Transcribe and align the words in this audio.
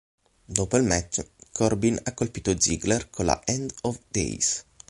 Dopo 0.45 0.77
il 0.77 0.83
match, 0.83 1.23
Corbin 1.51 1.95
ha 2.01 2.13
colpito 2.15 2.59
Ziggler 2.59 3.11
con 3.11 3.25
la 3.25 3.39
"End 3.45 3.71
of 3.81 3.99
Days". 4.07 4.65